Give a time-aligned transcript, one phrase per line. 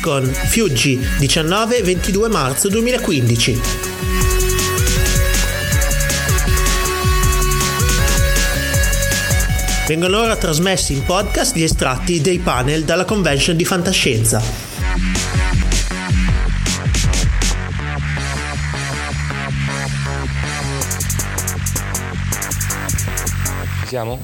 [0.00, 3.60] Dipcon Fiuggi 19-22 marzo 2015
[9.86, 14.40] Vengono ora trasmessi in podcast gli estratti dei panel dalla convention di fantascienza.
[23.86, 24.18] Siamo?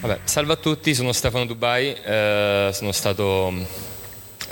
[0.00, 3.52] Vabbè, salve a tutti, sono Stefano Dubai, eh, sono stato,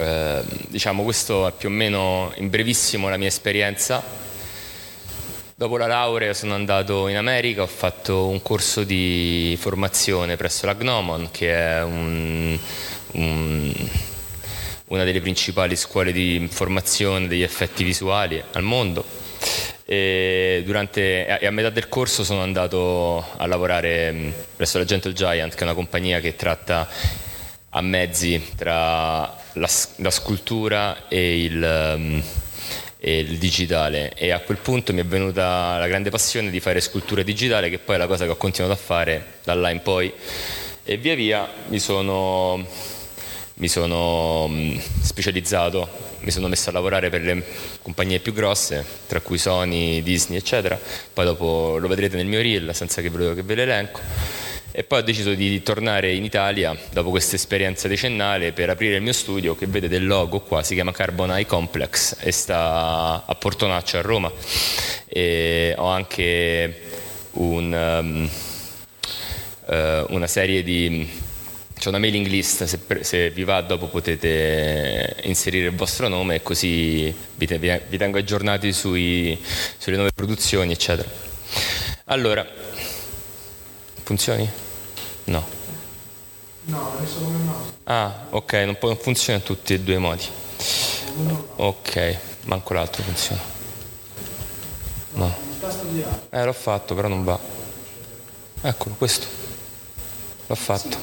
[0.03, 4.03] eh, diciamo, questo è più o meno in brevissimo la mia esperienza.
[5.55, 10.75] Dopo la laurea sono andato in America, ho fatto un corso di formazione presso la
[10.75, 12.59] Gnomon, che è un,
[13.13, 13.73] un,
[14.87, 19.21] una delle principali scuole di formazione degli effetti visuali al mondo
[19.85, 25.53] e, durante, e a metà del corso sono andato a lavorare presso la Gentle Giant,
[25.55, 26.89] che è una compagnia che tratta
[27.71, 32.23] a mezzi tra la, la scultura e il,
[32.99, 36.81] e il, digitale e a quel punto mi è venuta la grande passione di fare
[36.81, 39.83] scultura digitale che poi è la cosa che ho continuato a fare da là in
[39.83, 40.13] poi
[40.85, 42.67] e via via mi sono,
[43.55, 44.51] mi sono
[45.01, 47.45] specializzato mi sono messo a lavorare per le
[47.83, 50.79] compagnie più grosse, tra cui Sony, Disney, eccetera.
[51.13, 54.01] Poi dopo lo vedrete nel mio reel, senza che ve, che ve l'elenco.
[54.75, 59.03] E poi ho deciso di tornare in Italia dopo questa esperienza decennale per aprire il
[59.03, 63.35] mio studio che vedete il logo qua, si chiama Carbon Eye Complex e sta a
[63.35, 64.33] Portonaccio a Roma.
[65.07, 66.81] E ho anche
[67.33, 68.31] un, um,
[69.67, 71.21] uh, una serie di
[71.79, 76.43] c'è una mailing list, se, se, vi va dopo potete inserire il vostro nome e
[76.43, 79.37] così vi, te, vi tengo aggiornati sui,
[79.77, 81.09] sulle nuove produzioni, eccetera.
[82.07, 82.47] Allora,
[84.13, 84.51] funzioni?
[85.25, 85.43] No.
[86.65, 87.73] No, è solo nel mouse.
[87.85, 90.27] Ah, ok, non, non funziona in tutti e due i modi.
[91.57, 93.41] Ok, manco l'altro funziona.
[95.15, 95.35] No.
[96.31, 97.39] Eh, l'ho fatto, però non va.
[98.61, 99.27] Eccolo, questo.
[100.47, 100.97] L'ho fatto.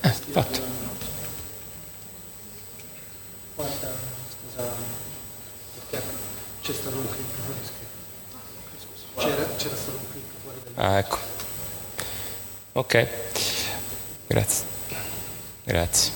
[0.00, 0.60] Eh, fatto.
[3.56, 3.92] Guarda,
[4.30, 4.68] scusa,
[5.74, 6.06] perché
[6.62, 7.74] c'è stato un click fuori
[9.16, 10.15] C'era, c'era stato un fuori
[10.78, 11.18] Ah, ecco.
[12.72, 13.08] Ok,
[14.26, 14.64] grazie.
[15.64, 16.12] Grazie.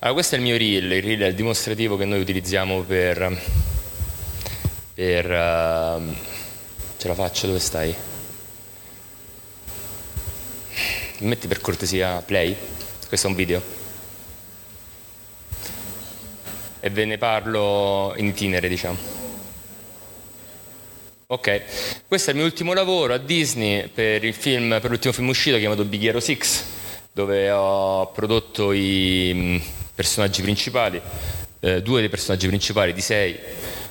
[0.00, 3.40] Allora, questo è il mio reel, il reel è il dimostrativo che noi utilizziamo per...
[4.94, 6.14] per uh,
[6.96, 7.94] ce la faccio, dove stai?
[11.18, 12.56] Metti per cortesia play,
[13.06, 13.62] questo è un video.
[16.80, 18.98] E ve ne parlo in itinere, diciamo.
[21.26, 21.62] Ok,
[22.10, 25.56] questo è il mio ultimo lavoro a Disney per il film, per l'ultimo film uscito
[25.58, 26.38] chiamato Big Hero 6,
[27.12, 29.56] dove ho prodotto i mm,
[29.94, 31.00] personaggi principali,
[31.60, 33.38] eh, due dei personaggi principali di sei,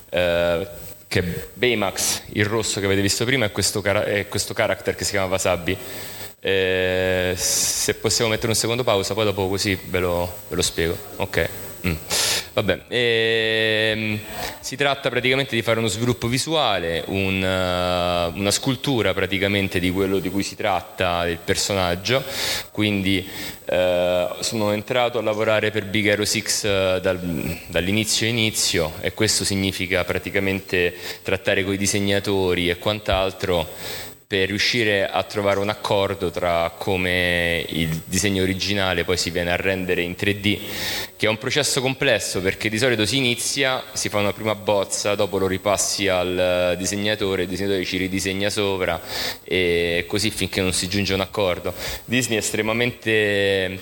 [0.10, 0.68] eh,
[1.07, 4.95] che è Baymax, il rosso che avete visto prima, e questo, cara- e questo character
[4.95, 5.77] che si chiama Wasabi.
[6.42, 10.98] Eh, se possiamo mettere un secondo pausa, poi dopo così ve lo, ve lo spiego.
[11.16, 11.50] Ok.
[11.88, 11.94] Mm.
[12.59, 14.19] Vabbè, ehm,
[14.59, 20.19] si tratta praticamente di fare uno sviluppo visuale, un, uh, una scultura praticamente di quello
[20.19, 22.21] di cui si tratta, del personaggio,
[22.71, 23.25] quindi
[23.65, 29.45] uh, sono entrato a lavorare per Big Hero 6 uh, dal, dall'inizio inizio e questo
[29.45, 33.67] significa praticamente trattare con i disegnatori e quant'altro
[34.29, 39.55] per riuscire a trovare un accordo tra come il disegno originale poi si viene a
[39.55, 40.59] rendere in 3D,
[41.17, 45.15] che è un processo complesso perché di solito si inizia, si fa una prima bozza,
[45.15, 49.01] dopo lo ripassi al disegnatore, il disegnatore ci ridisegna sopra
[49.43, 51.73] e così finché non si giunge a un accordo.
[52.05, 53.81] Disney è estremamente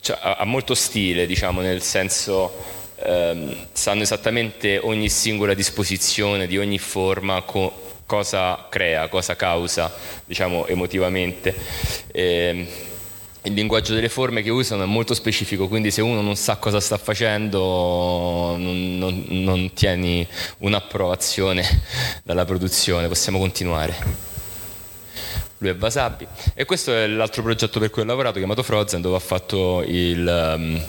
[0.00, 2.52] cioè, ha molto stile, diciamo, nel senso
[3.04, 9.88] ehm, sanno esattamente ogni singola disposizione di ogni forma co- cosa crea, cosa causa,
[10.24, 11.54] diciamo emotivamente.
[12.10, 12.66] E,
[13.42, 16.80] il linguaggio delle forme che usano è molto specifico, quindi se uno non sa cosa
[16.80, 20.26] sta facendo non, non, non tieni
[20.58, 21.64] un'approvazione
[22.24, 23.06] dalla produzione.
[23.06, 23.94] Possiamo continuare.
[25.58, 29.14] Lui è Wasabi e questo è l'altro progetto per cui ho lavorato chiamato Frozen dove
[29.14, 30.54] ho fatto il...
[30.56, 30.84] Um,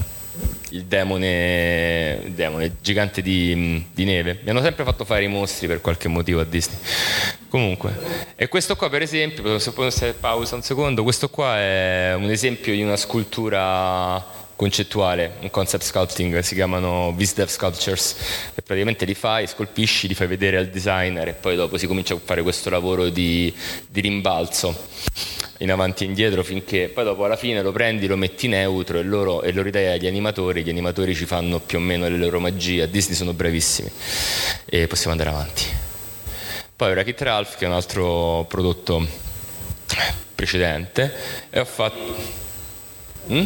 [0.70, 4.40] il demone, il demone gigante di, di, neve.
[4.44, 6.78] Mi hanno sempre fatto fare i mostri per qualche motivo a Disney.
[7.50, 7.94] Comunque,
[8.36, 9.88] e questo qua per esempio, se può
[10.20, 16.40] pausa un secondo, questo qua è un esempio di una scultura concettuale, un concept sculpting,
[16.40, 18.16] si chiamano VisDev Sculptures,
[18.54, 22.14] e praticamente li fai, scolpisci, li fai vedere al designer e poi dopo si comincia
[22.14, 23.52] a fare questo lavoro di,
[23.90, 28.48] di rimbalzo in avanti e indietro finché poi dopo alla fine lo prendi, lo metti
[28.48, 32.08] neutro e, loro, e lo ridai agli animatori, gli animatori ci fanno più o meno
[32.08, 33.90] le loro magie, a Disney sono bravissimi
[34.66, 35.64] e possiamo andare avanti.
[36.76, 39.06] Poi Kit Ralph che è un altro prodotto
[40.36, 41.14] precedente
[41.50, 42.40] e ho fatto...
[43.32, 43.46] Mm?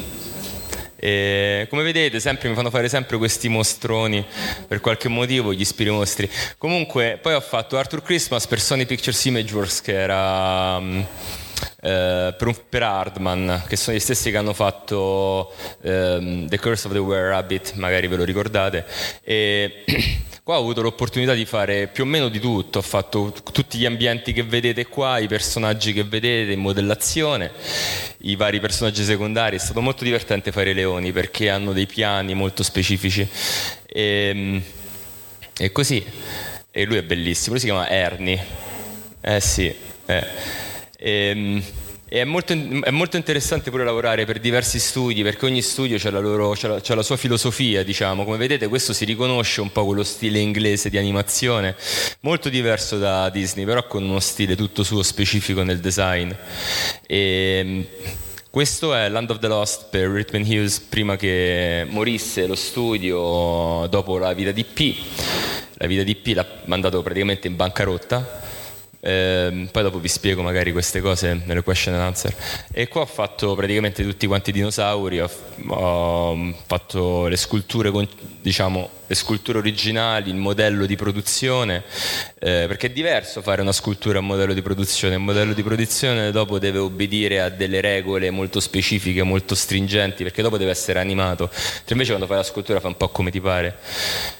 [0.97, 4.25] E come vedete sempre mi fanno fare sempre questi mostroni
[4.65, 6.27] per qualche motivo gli spiri mostri
[6.57, 11.05] comunque poi ho fatto Arthur Christmas per Sony Pictures Imageworks che era um,
[11.81, 16.87] eh, per, un, per, Hardman, che sono gli stessi che hanno fatto ehm, The Curse
[16.87, 18.85] of the Were Rabbit, magari ve lo ricordate.
[19.23, 19.83] E
[20.43, 23.85] qua ho avuto l'opportunità di fare più o meno di tutto, ho fatto tutti gli
[23.85, 27.51] ambienti che vedete qua, i personaggi che vedete in modellazione,
[28.19, 32.33] i vari personaggi secondari, è stato molto divertente fare i leoni perché hanno dei piani
[32.33, 33.27] molto specifici.
[33.85, 34.01] E,
[34.33, 34.61] ehm,
[35.57, 36.05] e così,
[36.69, 38.45] e lui è bellissimo, lui si chiama Ernie.
[39.21, 39.73] Eh sì,
[40.05, 40.64] eh.
[41.05, 41.63] E, ehm,
[42.07, 46.19] è molto, è molto, interessante pure lavorare per diversi studi perché ogni studio ha la,
[46.19, 48.23] la, la sua filosofia, diciamo.
[48.23, 51.75] Come vedete, questo si riconosce un po' quello stile inglese di animazione,
[52.21, 56.31] molto diverso da Disney, però con uno stile tutto suo specifico nel design.
[57.05, 57.85] E, ehm,
[58.49, 64.17] questo è Land of the Lost per Rhythm Hughes prima che morisse lo studio dopo
[64.17, 64.95] la vita di P.
[65.73, 68.43] La vita di P l'ha mandato praticamente in bancarotta
[69.05, 72.35] eh, poi dopo vi spiego magari queste cose nelle question and answer.
[72.71, 75.29] E qua ho fatto praticamente tutti quanti i dinosauri, ho,
[75.67, 77.91] ho fatto le sculture,
[78.41, 81.83] diciamo, le sculture originali, il modello di produzione,
[82.39, 85.13] eh, perché è diverso fare una scultura a modello di produzione.
[85.13, 90.41] Il modello di produzione dopo deve obbedire a delle regole molto specifiche, molto stringenti, perché
[90.41, 91.51] dopo deve essere animato.
[91.89, 93.77] Invece quando fai la scultura fa un po' come ti pare,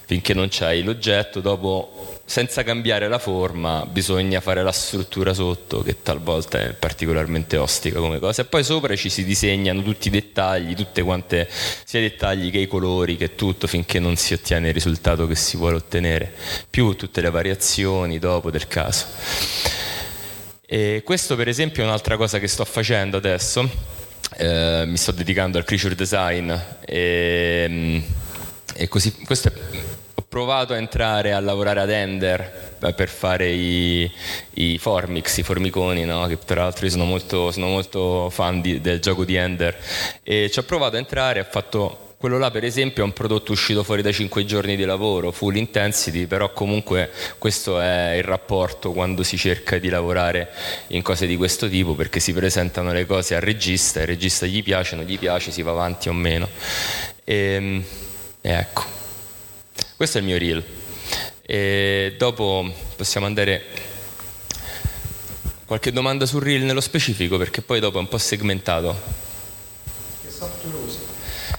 [0.06, 6.02] finché non c'hai l'oggetto, dopo senza cambiare la forma bisogna fare la struttura sotto che
[6.02, 8.42] talvolta è particolarmente ostica come cosa.
[8.42, 12.58] E poi sopra ci si disegnano tutti i dettagli tutte quante sia i dettagli che
[12.58, 16.34] i colori che tutto finché non si ottiene il risultato che si vuole ottenere.
[16.70, 19.06] Più tutte le variazioni dopo del caso.
[20.68, 23.70] E questo per esempio è un'altra cosa che sto facendo adesso.
[24.38, 26.52] Eh, mi sto dedicando al creature design.
[26.84, 28.04] E,
[28.74, 29.52] e così questo è
[30.36, 34.12] provato a entrare a lavorare ad Ender per fare i,
[34.56, 36.28] i formix, i formiconi, no?
[36.28, 39.78] che tra l'altro io sono molto, sono molto fan di, del gioco di Ender
[40.24, 43.54] e ci ho provato a entrare, ho fatto quello là per esempio è un prodotto
[43.54, 48.92] uscito fuori da 5 giorni di lavoro, full intensity, però comunque questo è il rapporto
[48.92, 50.50] quando si cerca di lavorare
[50.88, 54.62] in cose di questo tipo perché si presentano le cose al regista, il regista gli
[54.62, 56.50] piace, non gli piace, si va avanti o meno.
[57.24, 57.82] Ehm,
[58.42, 59.05] e ecco.
[59.96, 60.62] Questo è il mio reel.
[61.42, 63.64] E dopo possiamo andare
[65.66, 68.94] qualche domanda sul reel nello specifico perché poi dopo è un po' segmentato.
[70.22, 70.98] Che software usi?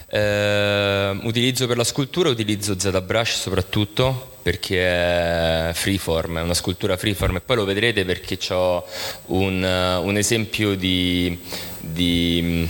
[0.09, 7.37] Eh, utilizzo per la scultura, utilizzo ZBrush soprattutto perché è freeform, è una scultura freeform
[7.37, 8.85] e poi lo vedrete perché ho
[9.29, 11.41] un, un esempio di,
[11.81, 12.69] di,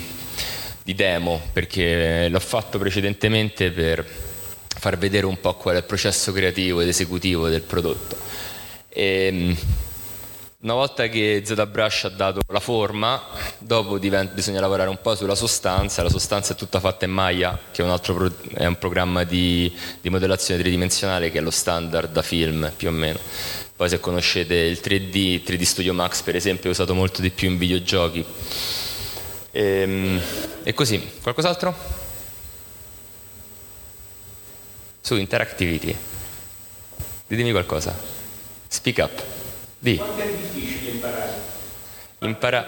[0.84, 4.25] di demo perché l'ho fatto precedentemente per
[4.86, 8.16] far vedere un po' qual è il processo creativo ed esecutivo del prodotto.
[8.88, 9.56] E, ehm,
[10.60, 13.20] una volta che ZBrush ha dato la forma,
[13.58, 17.58] dopo diventa, bisogna lavorare un po' sulla sostanza, la sostanza è tutta fatta in Maya,
[17.72, 21.50] che è un altro pro, è un programma di, di, modellazione tridimensionale che è lo
[21.50, 23.18] standard da film più o meno.
[23.74, 27.50] Poi se conoscete il 3D, 3D Studio Max per esempio è usato molto di più
[27.50, 28.24] in videogiochi.
[29.50, 30.20] E, ehm,
[30.62, 32.05] e così, qualcos'altro?
[35.06, 35.96] Su interactivity.
[37.28, 37.96] Ditemi qualcosa.
[38.66, 39.22] Speak up.
[39.78, 39.94] Di.
[39.98, 41.55] Quanto è difficile imparare?
[42.20, 42.64] Impara...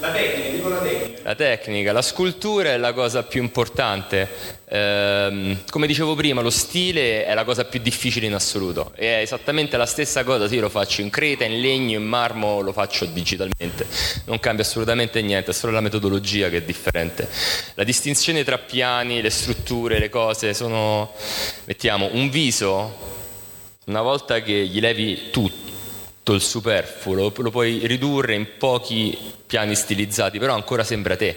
[0.00, 1.20] La tecnica, dico la tecnica.
[1.22, 4.28] La tecnica, la scultura è la cosa più importante.
[4.68, 8.92] Ehm, come dicevo prima, lo stile è la cosa più difficile in assoluto.
[8.94, 12.72] È esattamente la stessa cosa, sì, lo faccio in creta, in legno, in marmo, lo
[12.72, 13.86] faccio digitalmente.
[14.24, 17.28] Non cambia assolutamente niente, è solo la metodologia che è differente.
[17.74, 21.12] La distinzione tra piani, le strutture, le cose sono,
[21.64, 23.14] mettiamo, un viso,
[23.86, 25.75] una volta che gli levi tutto
[26.34, 29.16] il superfluo, lo puoi ridurre in pochi
[29.46, 31.36] piani stilizzati, però ancora sembra te.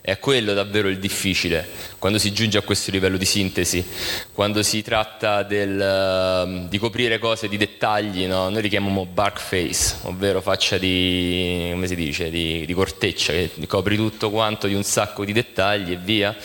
[0.00, 1.66] È quello davvero il difficile,
[1.98, 3.84] quando si giunge a questo livello di sintesi,
[4.32, 8.48] quando si tratta del, uh, di coprire cose di dettagli, no?
[8.48, 13.50] noi li chiamiamo bark face, ovvero faccia di, come si dice, di, di corteccia, che
[13.66, 16.36] copri tutto quanto di un sacco di dettagli e via.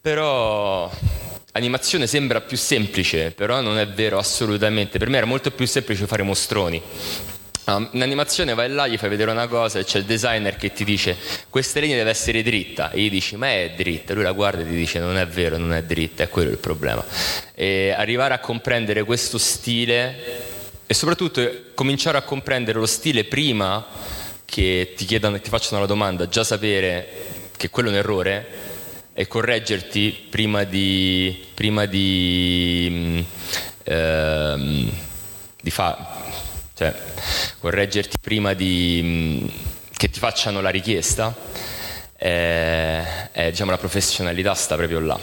[0.00, 0.90] Però
[1.56, 4.98] Animazione sembra più semplice, però non è vero assolutamente.
[4.98, 6.82] Per me era molto più semplice fare mostroni.
[7.66, 10.72] Um, in animazione vai là, gli fai vedere una cosa e c'è il designer che
[10.72, 11.16] ti dice
[11.48, 14.64] questa linea deve essere dritta e gli dici ma è dritta, lui la guarda e
[14.66, 17.04] ti dice non è vero, non è dritta, è quello il problema.
[17.54, 20.16] E arrivare a comprendere questo stile
[20.84, 23.86] e soprattutto cominciare a comprendere lo stile prima
[24.44, 27.08] che ti, chiedano, ti facciano la domanda, già sapere
[27.56, 28.72] che quello è un errore
[29.16, 33.24] e correggerti prima di, prima di,
[33.84, 34.90] ehm,
[35.62, 36.20] di fa,
[36.74, 36.92] cioè,
[37.60, 39.48] correggerti prima di,
[39.96, 41.32] che ti facciano la richiesta,
[42.16, 45.20] è, è, diciamo, la professionalità sta proprio là.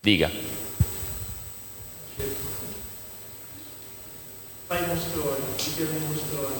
[0.00, 0.28] Dica.
[4.66, 6.54] Fai mostroni, i mostroni.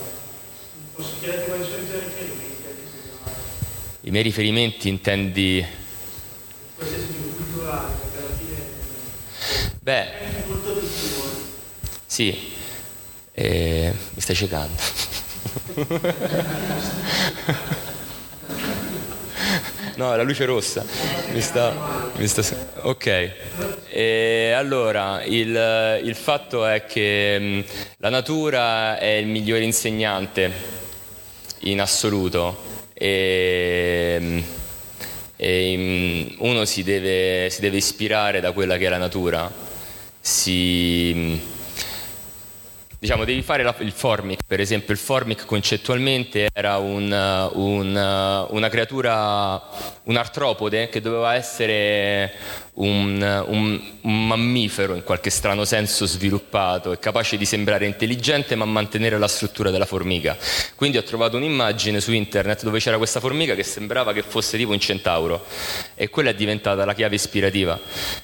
[0.94, 2.52] Posso chiederti quali sono i tuoi riferimenti?
[4.02, 5.83] I miei riferimenti intendi
[9.81, 10.07] Beh,
[12.07, 12.52] sì,
[13.33, 14.81] eh, mi stai cecando.
[19.97, 20.85] no, la luce rossa.
[21.33, 21.75] Mi sta,
[22.16, 22.43] mi sta,
[22.81, 23.33] ok,
[23.88, 27.64] e allora il, il, fatto è che mh,
[27.99, 30.50] la natura è il migliore insegnante
[31.61, 32.73] in assoluto.
[32.95, 34.43] E, mh,
[35.45, 39.53] e, mh, uno si deve, si deve ispirare da quella che è la natura.
[40.19, 41.39] Si
[42.99, 47.13] diciamo, devi fare la, il formic, per esempio il formic concettualmente era un,
[47.53, 49.63] un, una creatura,
[50.05, 52.33] un artropode che doveva essere
[52.75, 58.64] un, un, un, mammifero in qualche strano senso sviluppato e capace di sembrare intelligente ma
[58.64, 60.37] mantenere la struttura della formica.
[60.75, 64.73] Quindi ho trovato un'immagine su internet dove c'era questa formica che sembrava che fosse tipo
[64.73, 65.45] un centauro
[65.95, 67.78] e quella è diventata la chiave ispirativa.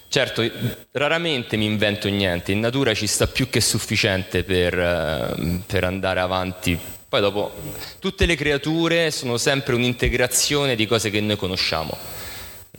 [0.08, 0.48] Certo,
[0.92, 6.20] raramente mi invento niente, in natura ci sta più che sufficiente per, eh, per andare
[6.20, 6.78] avanti
[7.10, 7.52] poi dopo,
[7.98, 11.98] tutte le creature sono sempre un'integrazione di cose che noi conosciamo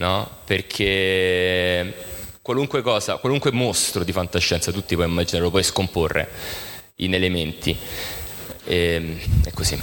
[0.02, 0.28] no?
[0.44, 1.94] Perché
[2.42, 6.28] qualunque cosa, qualunque mostro di fantascienza, tutti puoi immaginare, lo puoi scomporre
[6.96, 7.78] in elementi.
[8.66, 9.80] E, ehm, è così.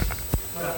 [0.57, 0.77] Ora,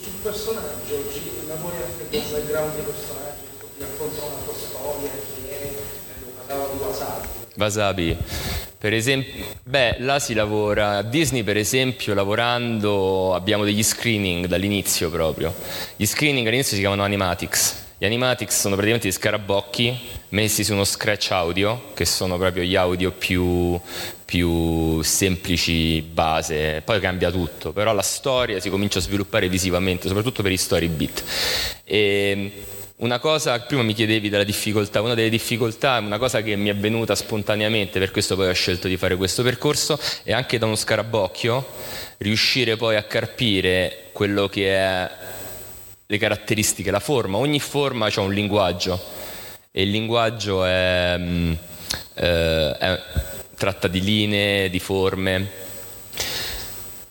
[0.00, 1.04] sul personaggio,
[1.48, 5.72] lavori anche con background di personaggi, ti raccontano una tua storia, chi è,
[6.46, 7.28] parlavo di Wasabi.
[7.56, 8.16] Wasabi.
[8.78, 15.08] Per esempio, beh, là si lavora, a Disney per esempio lavorando abbiamo degli screening dall'inizio
[15.08, 15.54] proprio.
[15.94, 19.96] Gli screening all'inizio si chiamano animatics, gli animatics sono praticamente gli scarabocchi
[20.30, 23.80] messi su uno scratch audio, che sono proprio gli audio più,
[24.24, 30.42] più semplici, base, poi cambia tutto, però la storia si comincia a sviluppare visivamente, soprattutto
[30.42, 31.22] per i story beat.
[31.84, 32.50] E
[32.96, 36.74] una cosa, prima mi chiedevi della difficoltà, una delle difficoltà, una cosa che mi è
[36.74, 40.74] venuta spontaneamente, per questo poi ho scelto di fare questo percorso, è anche da uno
[40.74, 41.64] scarabocchio
[42.18, 45.10] riuscire poi a carpire quello che è
[46.12, 49.02] le caratteristiche, la forma, ogni forma ha un linguaggio.
[49.70, 51.52] E il linguaggio è, mm,
[52.16, 53.02] eh, è,
[53.56, 55.50] tratta di linee, di forme.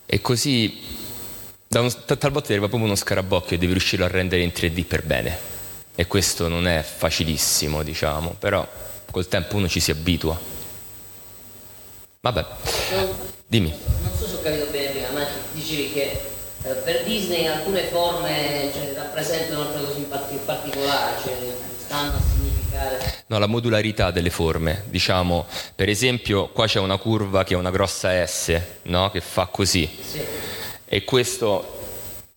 [0.05, 0.81] E così
[1.67, 5.03] da un, talvolta arriva proprio uno scarabocchio e devi riuscire a rendere in 3D per
[5.03, 5.35] bene.
[5.95, 8.67] E questo non è facilissimo diciamo, però
[9.09, 10.39] col tempo uno ci si abitua.
[12.19, 12.45] Vabbè,
[13.47, 13.73] dimmi.
[14.03, 16.29] Non so se ho capito bene prima, ma dicevi che
[16.63, 21.35] eh, per Disney alcune forme cioè, rappresentano in part- in particolare, cioè
[21.77, 23.23] stanno a significare.
[23.27, 27.71] No, la modularità delle forme, diciamo, per esempio qua c'è una curva che è una
[27.71, 29.11] grossa S, no?
[29.11, 29.89] Che fa così.
[30.01, 30.21] Sì.
[30.85, 31.79] E questo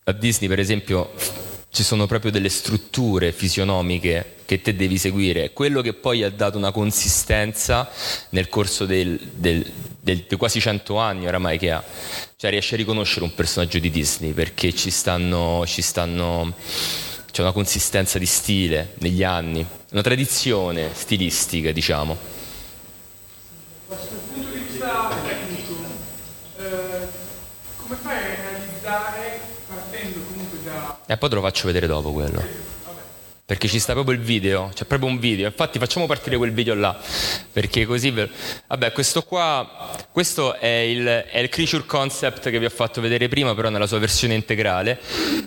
[0.03, 1.13] a Disney, per esempio,
[1.69, 6.57] ci sono proprio delle strutture fisionomiche che te devi seguire, quello che poi ha dato
[6.57, 7.89] una consistenza
[8.29, 9.65] nel corso del, del,
[9.99, 11.83] del, dei quasi 100 anni oramai che ha.
[12.37, 16.53] Cioè riesci a riconoscere un personaggio di Disney perché ci stanno, ci stanno
[17.31, 22.17] c'è una consistenza di stile negli anni, una tradizione stilistica, diciamo.
[23.87, 23.97] Dal
[24.33, 25.75] punto di vista tecnico,
[26.57, 27.07] eh,
[27.77, 30.99] come fai a realizzare partendo comunque da...
[31.05, 32.74] E poi te lo faccio vedere dopo quello.
[33.47, 35.45] Perché ci sta proprio il video, c'è proprio un video.
[35.45, 36.99] Infatti facciamo partire quel video là.
[37.51, 38.09] Perché così...
[38.09, 38.27] ve-
[38.67, 43.27] Vabbè, questo qua, questo è il, è il creature concept che vi ho fatto vedere
[43.27, 44.99] prima, però nella sua versione integrale.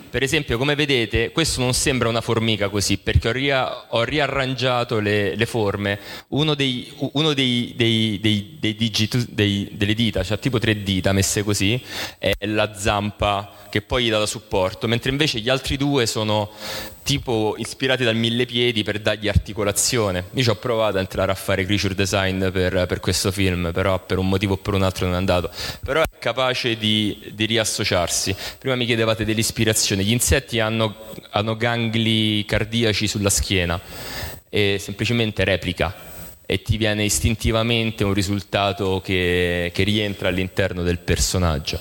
[0.09, 5.01] Per esempio, come vedete, questo non sembra una formica così, perché ho, ria- ho riarrangiato
[5.01, 5.99] le, le forme.
[6.29, 11.11] Uno dei, uno dei, dei, dei, dei digit- dei- delle dita, cioè tipo tre dita
[11.11, 11.83] messe così,
[12.17, 16.51] è la zampa che poi gli dà da supporto, mentre invece gli altri due sono
[17.09, 20.25] tipo ispirati dal mille piedi per dargli articolazione.
[20.35, 23.99] Io ci ho provato a entrare a fare creature design per, per questo film, però
[24.05, 25.51] per un motivo o per un altro non è andato.
[25.83, 28.37] Però è capace di, di riassociarsi.
[28.59, 30.03] Prima mi chiedevate dell'ispirazione.
[30.03, 30.97] Gli insetti hanno,
[31.31, 33.81] hanno gangli cardiaci sulla schiena
[34.51, 35.95] e semplicemente replica
[36.45, 41.81] e ti viene istintivamente un risultato che, che rientra all'interno del personaggio.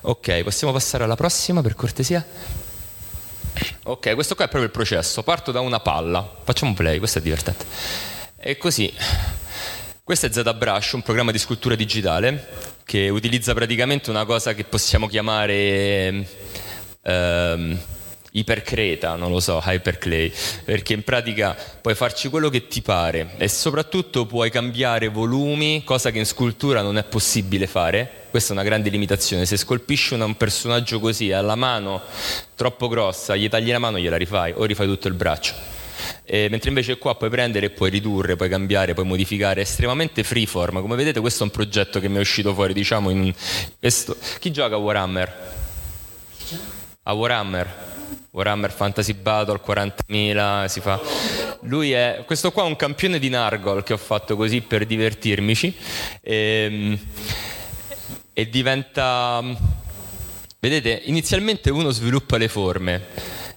[0.00, 2.26] Ok, possiamo passare alla prossima per cortesia?
[3.84, 5.22] Ok, questo qua è proprio il processo.
[5.22, 7.64] Parto da una palla, facciamo un play, questo è divertente.
[8.38, 8.92] E così,
[10.02, 12.48] questo è ZBrush, un programma di scrittura digitale
[12.84, 16.26] che utilizza praticamente una cosa che possiamo chiamare
[17.02, 17.78] ehm,
[18.32, 20.32] ipercreta, non lo so, hyperclay,
[20.64, 26.10] perché in pratica puoi farci quello che ti pare e soprattutto puoi cambiare volumi, cosa
[26.10, 28.19] che in scultura non è possibile fare.
[28.30, 29.44] Questa è una grande limitazione.
[29.44, 32.00] Se scolpisci un personaggio così alla mano
[32.54, 35.52] troppo grossa, gli tagli la mano, gliela rifai o rifai tutto il braccio.
[36.24, 40.22] Eh, mentre invece qua puoi prendere e puoi ridurre, puoi cambiare, puoi modificare, è estremamente
[40.22, 40.80] freeform.
[40.80, 43.34] Come vedete questo è un progetto che mi è uscito fuori, diciamo, in.
[44.38, 45.52] Chi gioca a Warhammer?
[47.02, 47.88] A Warhammer?
[48.30, 51.00] Warhammer Fantasy Battle 40.000 si fa.
[51.62, 55.76] Lui è questo qua è un campione di Nargol che ho fatto così per divertirmici
[56.20, 56.96] e,
[58.40, 59.42] e diventa
[60.58, 63.02] vedete, inizialmente uno sviluppa le forme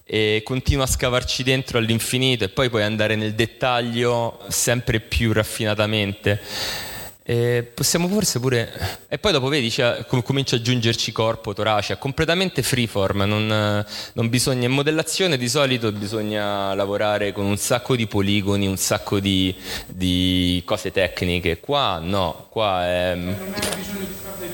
[0.03, 6.41] e continua a scavarci dentro all'infinito e poi puoi andare nel dettaglio sempre più raffinatamente.
[7.25, 8.69] E possiamo forse pure.
[9.07, 13.21] E poi dopo vedi, cioè, com- comincia a aggiungerci corpo, torace, completamente freeform.
[13.21, 14.65] Non, non bisogna.
[14.65, 19.55] In modellazione di solito bisogna lavorare con un sacco di poligoni, un sacco di,
[19.87, 21.61] di cose tecniche.
[21.61, 23.15] Qua no, qua è.
[23.15, 24.52] Non hai bisogno di fare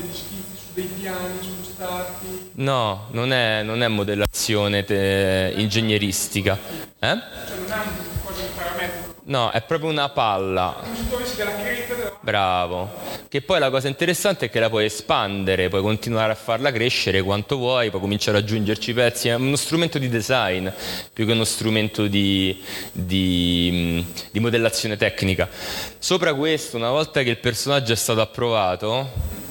[0.00, 2.50] degli schizzi su dei piani, spostarti.
[2.54, 6.58] No, non è, non è modellazione te- ingegneristica.
[6.98, 6.98] Eh?
[6.98, 9.16] Cioè non è un cosa di parametro.
[9.24, 10.76] No, è proprio una palla.
[10.80, 12.18] Come se tu avessi della creta della...
[12.20, 12.90] Bravo.
[13.28, 17.20] Che poi la cosa interessante è che la puoi espandere, puoi continuare a farla crescere
[17.20, 19.28] quanto vuoi, puoi cominciare ad aggiungerci pezzi.
[19.28, 20.66] È uno strumento di design
[21.12, 25.46] più che uno strumento di, di, di modellazione tecnica.
[25.98, 29.46] Sopra questo, una volta che il personaggio è stato approvato,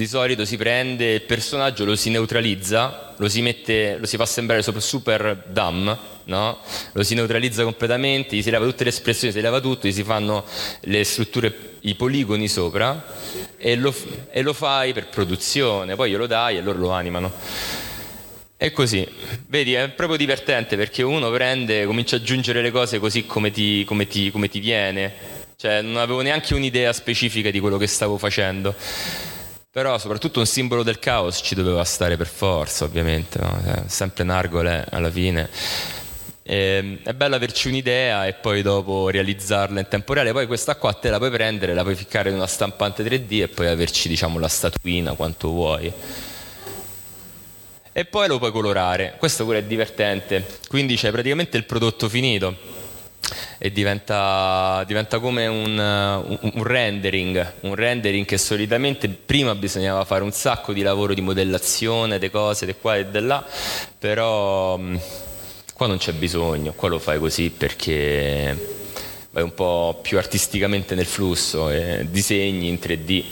[0.00, 4.24] di solito si prende il personaggio, lo si neutralizza, lo si, mette, lo si fa
[4.24, 6.58] sembrare super, dumb, no?
[6.92, 10.02] lo si neutralizza completamente, gli si leva tutte le espressioni, si leva tutto, gli si
[10.02, 10.46] fanno
[10.84, 13.14] le strutture, i poligoni sopra
[13.58, 13.94] e lo,
[14.30, 17.30] e lo fai per produzione, poi glielo dai e loro lo animano.
[18.56, 19.06] E così,
[19.48, 23.84] vedi, è proprio divertente perché uno prende, comincia ad aggiungere le cose così come ti,
[23.84, 25.12] come ti, come ti viene.
[25.56, 28.74] Cioè, non avevo neanche un'idea specifica di quello che stavo facendo.
[29.72, 33.56] Però soprattutto un simbolo del caos ci doveva stare per forza, ovviamente, no?
[33.64, 35.48] Cioè, sempre Nargole alla fine.
[36.42, 40.32] E, è bello averci un'idea e poi dopo realizzarla in tempo reale.
[40.32, 43.46] Poi questa qua te la puoi prendere, la puoi ficcare in una stampante 3D e
[43.46, 45.92] poi averci diciamo la statuina quanto vuoi.
[47.92, 50.44] E poi lo puoi colorare, questo pure è divertente.
[50.66, 52.79] Quindi c'è praticamente il prodotto finito
[53.58, 60.22] e diventa, diventa come un, un, un rendering, un rendering che solitamente prima bisognava fare
[60.22, 63.44] un sacco di lavoro di modellazione, di cose, di qua e di là,
[63.98, 65.00] però mh,
[65.74, 68.78] qua non c'è bisogno, qua lo fai così perché
[69.30, 73.24] vai un po' più artisticamente nel flusso, e disegni in 3D,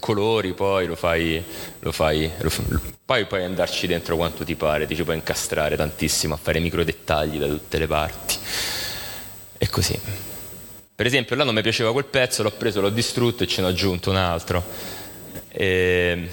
[0.00, 1.42] colori, poi lo fai,
[1.80, 2.50] lo fai, lo
[3.04, 6.84] poi puoi andarci dentro quanto ti pare, ti ci puoi incastrare tantissimo a fare micro
[6.84, 8.36] dettagli da tutte le parti.
[9.58, 9.98] E così.
[10.94, 13.66] Per esempio, là non mi piaceva quel pezzo, l'ho preso, l'ho distrutto e ce ne
[13.66, 14.64] ho aggiunto un altro.
[15.48, 16.28] E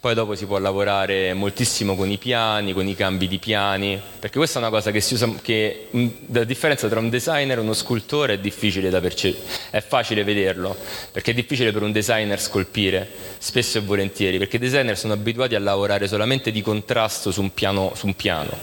[0.00, 4.38] poi dopo si può lavorare moltissimo con i piani, con i cambi di piani, perché
[4.38, 5.88] questa è una cosa che si usa, che
[6.32, 10.74] la differenza tra un designer e uno scultore è difficile da percepire, è facile vederlo,
[11.12, 15.54] perché è difficile per un designer scolpire, spesso e volentieri, perché i designer sono abituati
[15.54, 18.56] a lavorare solamente di contrasto su un piano, su un piano.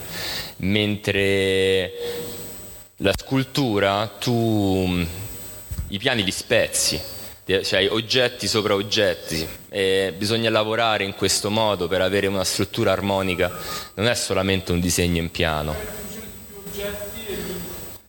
[0.57, 1.91] Mentre
[2.97, 5.05] la scultura tu
[5.89, 6.99] i piani li spezzi
[7.63, 13.49] cioè oggetti sopra oggetti e bisogna lavorare in questo modo per avere una struttura armonica,
[13.95, 15.73] non è solamente un disegno in piano.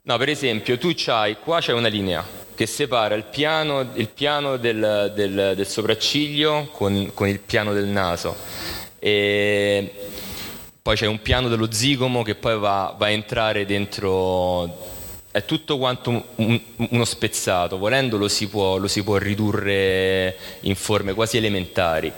[0.02, 4.56] No, per esempio tu c'hai, qua c'è una linea che separa il piano, il piano
[4.56, 8.34] del, del, del, sopracciglio con, con, il piano del naso.
[8.98, 9.92] E
[10.82, 14.96] poi c'è un piano dello zigomo che poi va, va a entrare dentro
[15.30, 20.74] è tutto quanto un, uno spezzato, volendo lo si, può, lo si può ridurre in
[20.74, 22.12] forme quasi elementari.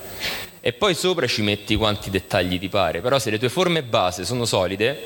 [0.60, 4.24] E poi sopra ci metti quanti dettagli ti pare, però se le tue forme base
[4.24, 4.98] sono solide,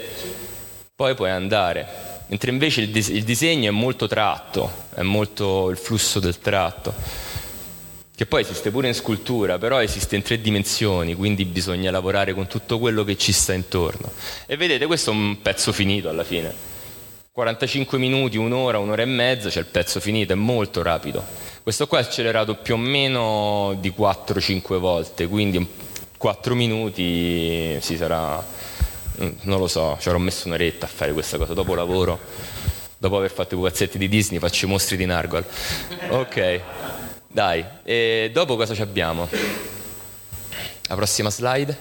[0.94, 2.12] poi puoi andare.
[2.26, 7.32] Mentre invece il, dis- il disegno è molto tratto, è molto il flusso del tratto
[8.16, 12.46] che poi esiste pure in scultura, però esiste in tre dimensioni, quindi bisogna lavorare con
[12.46, 14.12] tutto quello che ci sta intorno.
[14.46, 16.73] E vedete, questo è un pezzo finito alla fine.
[17.34, 21.20] 45 minuti, un'ora, un'ora e mezza, c'è il pezzo finito, è molto rapido.
[21.64, 25.68] Questo qua è accelerato più o meno di 4-5 volte, quindi
[26.16, 28.40] 4 minuti si sarà,
[29.20, 32.20] mm, non lo so, ci avrò messo un'oretta a fare questa cosa, dopo lavoro,
[32.98, 35.44] dopo aver fatto i pupazzetti di Disney faccio i mostri di Nargol.
[36.10, 36.60] Ok,
[37.26, 39.28] dai, e dopo cosa abbiamo?
[40.86, 41.76] La prossima slide.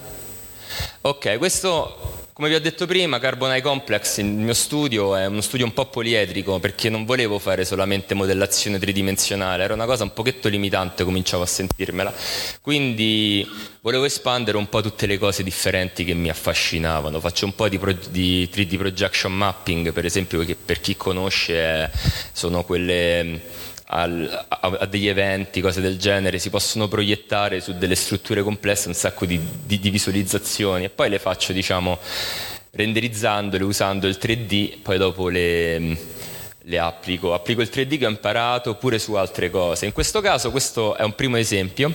[1.02, 5.42] Ok, questo come vi ho detto prima, Carbon Eye Complex, il mio studio è uno
[5.42, 10.14] studio un po' poliedrico perché non volevo fare solamente modellazione tridimensionale, era una cosa un
[10.14, 12.12] pochetto limitante, cominciavo a sentirmela.
[12.60, 13.48] Quindi
[13.82, 17.20] volevo espandere un po' tutte le cose differenti che mi affascinavano.
[17.20, 21.92] Faccio un po' di, pro- di 3D projection mapping, per esempio, che per chi conosce
[22.32, 23.42] sono quelle
[23.94, 28.88] al, a, a, degli eventi, cose del genere, si possono proiettare su delle strutture complesse
[28.88, 32.00] un sacco di, di, di visualizzazioni e poi le faccio diciamo
[32.72, 35.98] renderizzandole usando il 3D, poi dopo le,
[36.62, 37.34] le applico.
[37.36, 39.86] Applico il 3D che ho imparato pure su altre cose.
[39.86, 41.94] In questo caso questo è un primo esempio.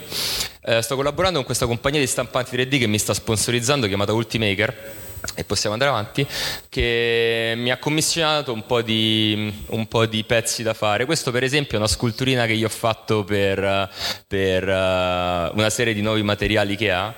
[0.62, 5.06] Eh, sto collaborando con questa compagnia di stampanti 3D che mi sta sponsorizzando chiamata Ultimaker
[5.34, 6.26] e possiamo andare avanti,
[6.68, 11.04] che mi ha commissionato un po, di, un po' di pezzi da fare.
[11.04, 13.90] Questo per esempio è una sculturina che io ho fatto per,
[14.26, 17.14] per uh, una serie di nuovi materiali che ha,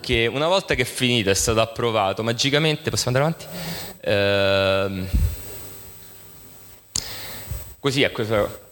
[0.00, 5.06] che una volta che è finito, è stato approvato, magicamente, possiamo andare avanti?
[5.10, 5.18] Uh,
[7.78, 8.12] così è,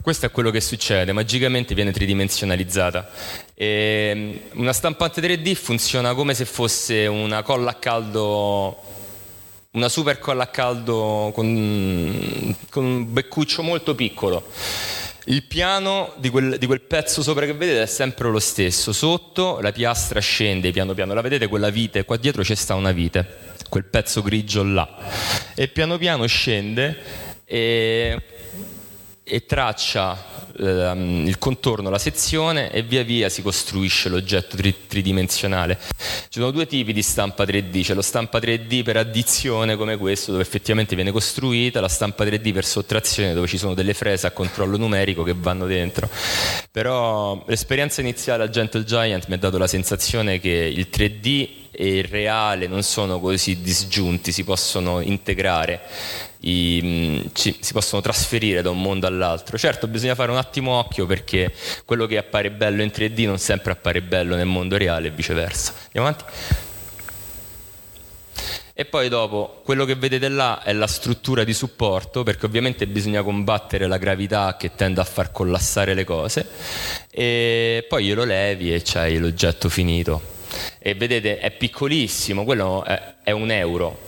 [0.03, 3.09] questo, è quello che succede, magicamente viene tridimensionalizzata.
[3.55, 8.83] E ehm, una stampante 3D funziona come se fosse una colla a caldo,
[9.71, 14.45] una super colla a caldo con, con un beccuccio molto piccolo.
[15.27, 18.93] Il piano di quel, di quel, pezzo sopra che vedete è sempre lo stesso.
[18.93, 21.15] Sotto la piastra scende piano piano.
[21.15, 22.05] La vedete quella vite?
[22.05, 24.99] Qua dietro c'è sta una vite, quel pezzo grigio là.
[25.55, 26.99] E piano piano scende
[27.45, 28.21] e
[29.25, 35.79] e traccia ehm, il contorno, la sezione e via via si costruisce l'oggetto tri- tridimensionale.
[36.29, 40.33] Ci sono due tipi di stampa 3D, c'è lo stampa 3D per addizione come questo
[40.33, 44.33] dove effettivamente viene costruita, la stampa 3D per sottrazione dove ci sono delle frese a
[44.33, 46.11] controllo numerico che vanno dentro.
[46.71, 51.99] Però l'esperienza iniziale a Gentle Giant mi ha dato la sensazione che il 3D e
[51.99, 55.81] il reale non sono così disgiunti, si possono integrare,
[56.43, 59.59] i, mm, ci, si possono trasferire da un mondo all'altro.
[59.59, 61.53] Certo, bisogna fare un attimo occhio perché
[61.85, 65.73] quello che appare bello in 3D non sempre appare bello nel mondo reale e viceversa.
[65.87, 66.25] Andiamo avanti.
[68.75, 73.23] E poi dopo, quello che vedete là è la struttura di supporto, perché ovviamente bisogna
[73.23, 76.49] combattere la gravità che tende a far collassare le cose,
[77.11, 80.41] e poi glielo levi e c'hai l'oggetto finito
[80.79, 83.99] e vedete è piccolissimo, quello è, è un euro,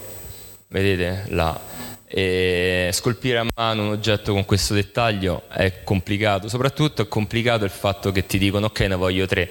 [0.69, 1.74] vedete là.
[2.17, 7.73] E scolpire a mano un oggetto con questo dettaglio è complicato, soprattutto è complicato il
[7.73, 9.51] fatto che ti dicono ok ne voglio tre,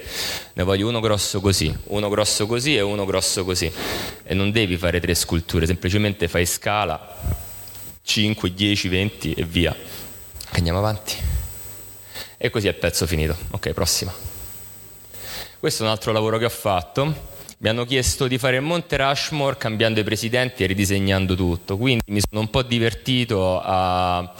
[0.53, 3.69] ne voglio uno grosso così, uno grosso così e uno grosso così
[4.23, 7.17] e non devi fare tre sculture, semplicemente fai scala
[8.01, 9.75] 5, 10, 20 e via.
[10.51, 11.17] Andiamo avanti.
[12.37, 13.35] E così è il pezzo finito.
[13.51, 14.13] Ok, prossima.
[15.59, 17.31] Questo è un altro lavoro che ho fatto.
[17.63, 22.03] Mi hanno chiesto di fare il Monte Rushmore cambiando i presidenti e ridisegnando tutto, quindi
[22.07, 24.33] mi sono un po' divertito a,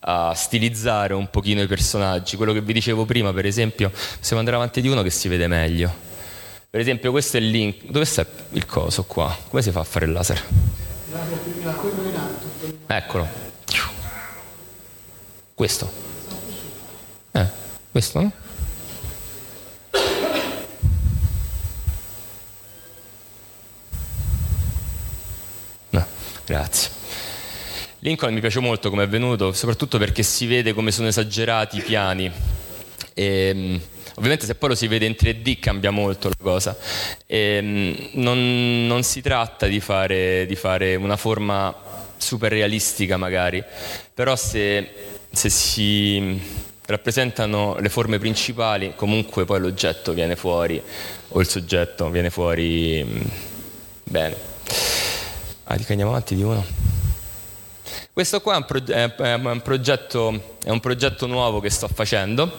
[0.00, 2.36] a stilizzare un pochino i personaggi.
[2.36, 5.46] Quello che vi dicevo prima, per esempio, possiamo andare avanti di uno che si vede
[5.46, 5.90] meglio.
[6.68, 7.84] Per esempio, questo è il link.
[7.86, 9.34] Dove sta il coso qua?
[9.48, 10.44] Come si fa a fare il laser?
[12.88, 13.26] Eccolo.
[15.54, 15.90] Questo.
[17.32, 17.46] Eh,
[17.90, 18.32] questo, no?
[25.88, 26.04] No,
[26.46, 26.90] grazie.
[28.00, 31.82] Lincoln mi piace molto come è venuto, soprattutto perché si vede come sono esagerati i
[31.82, 32.30] piani.
[33.14, 33.80] E, ehm,
[34.14, 36.76] ovviamente se poi lo si vede in 3D cambia molto la cosa.
[37.26, 41.74] E, ehm, non, non, si tratta di fare, di fare, una forma
[42.16, 43.62] super realistica magari,
[44.14, 44.88] però se,
[45.30, 46.40] se si
[46.86, 50.80] rappresentano le forme principali, comunque poi l'oggetto viene fuori,
[51.28, 53.20] o il soggetto viene fuori mm,
[54.04, 54.55] bene.
[55.68, 56.64] Ah, andiamo avanti di uno.
[58.12, 62.56] Questo qua è un, proge- è un, progetto, è un progetto, nuovo che sto facendo,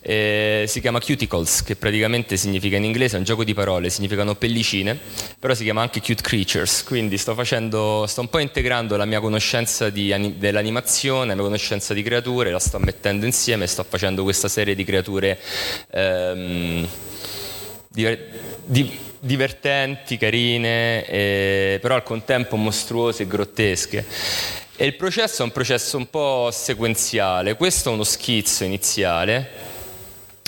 [0.00, 4.36] eh, si chiama Cuticles, che praticamente significa in inglese, è un gioco di parole, significano
[4.36, 4.96] pellicine,
[5.40, 9.18] però si chiama anche Cute Creatures, quindi sto, facendo, sto un po' integrando la mia
[9.18, 14.46] conoscenza di, dell'animazione, la mia conoscenza di creature, la sto mettendo insieme sto facendo questa
[14.46, 15.40] serie di creature
[15.90, 16.88] ehm,
[17.88, 18.18] di,
[18.64, 24.04] di, divertenti, carine, eh, però al contempo mostruose e grottesche.
[24.76, 27.56] E il processo è un processo un po' sequenziale.
[27.56, 29.48] Questo è uno schizzo iniziale,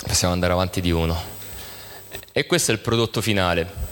[0.05, 1.35] possiamo andare avanti di uno.
[2.31, 3.85] E questo è il prodotto finale.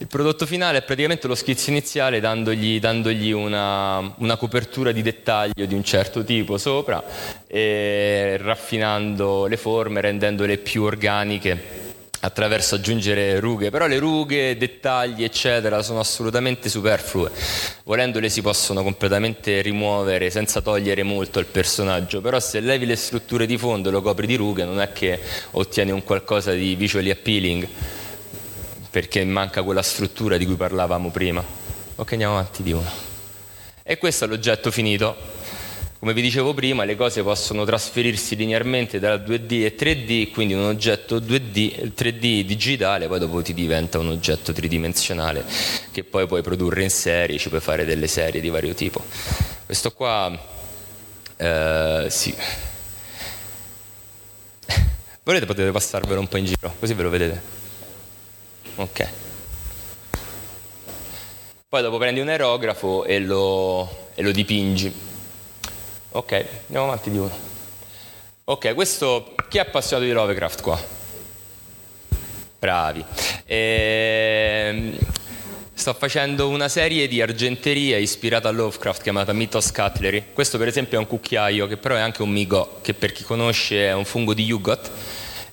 [0.00, 5.64] Il prodotto finale è praticamente lo schizzo iniziale dandogli, dandogli una, una, copertura di dettaglio
[5.64, 7.02] di un certo tipo sopra
[7.48, 11.87] e raffinando le forme, rendendole più organiche
[12.20, 17.30] attraverso aggiungere rughe, però le rughe, dettagli eccetera sono assolutamente superflue,
[17.84, 23.46] volendole si possono completamente rimuovere senza togliere molto al personaggio, però se levi le strutture
[23.46, 25.20] di fondo e lo copri di rughe non è che
[25.52, 27.68] ottieni un qualcosa di visually appealing,
[28.90, 31.44] perché manca quella struttura di cui parlavamo prima.
[31.96, 32.90] Ok, andiamo avanti di uno.
[33.82, 35.37] E questo è l'oggetto finito
[35.98, 40.62] come vi dicevo prima, le cose possono trasferirsi linearmente tra 2D e 3D, quindi un
[40.62, 45.44] oggetto 2D, 3D digitale, poi dopo ti diventa un oggetto tridimensionale
[45.90, 49.02] che poi puoi produrre in serie, ci puoi fare delle serie di vario tipo.
[49.66, 50.38] Questo qua,
[51.36, 52.32] eh, sì.
[55.24, 57.42] Volete potete passarvelo un po' in giro, così ve lo vedete.
[58.76, 59.08] Ok.
[61.68, 65.06] Poi dopo prendi un aerografo e lo, e lo dipingi
[66.10, 66.32] Ok,
[66.66, 67.30] andiamo avanti di uno.
[68.44, 70.82] Ok, questo chi è appassionato di Lovecraft qua?
[72.58, 73.04] Bravi.
[73.44, 74.96] Ehm,
[75.74, 80.32] sto facendo una serie di argenterie ispirata a Lovecraft chiamata Mythos Cutlery.
[80.32, 83.22] Questo per esempio è un cucchiaio che però è anche un migo, che per chi
[83.22, 84.90] conosce è un fungo di Yugot.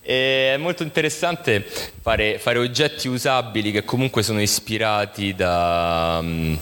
[0.01, 1.67] E è molto interessante
[2.01, 6.57] fare, fare, oggetti usabili che comunque sono ispirati da, um,